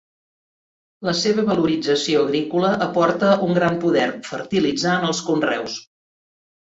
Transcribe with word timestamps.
La 1.09 1.13
seva 1.17 1.43
valorització 1.49 2.23
agrícola 2.27 2.71
aporta 2.85 3.29
un 3.49 3.53
gran 3.57 3.77
poder 3.83 4.07
fertilitzant 4.31 5.07
els 5.11 5.21
conreus. 5.29 5.77